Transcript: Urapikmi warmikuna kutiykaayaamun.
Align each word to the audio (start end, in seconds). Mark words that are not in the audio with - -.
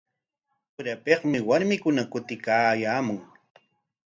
Urapikmi 0.79 1.37
warmikuna 1.49 2.01
kutiykaayaamun. 2.11 3.19